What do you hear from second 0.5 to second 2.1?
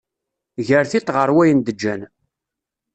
Ger tiṭ ɣer wayen d-ǧǧan